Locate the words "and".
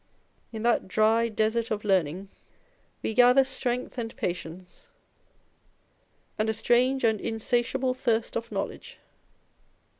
3.99-4.15, 6.39-6.49, 7.03-7.21